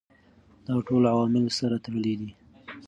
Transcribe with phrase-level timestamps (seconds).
[0.65, 2.31] دا ټول عوامل سره تړلي دي.